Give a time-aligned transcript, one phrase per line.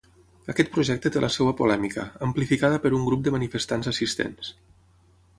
[0.51, 4.49] Aquest projecte té la seva polèmica, amplificada per un grup de manifestants assistents.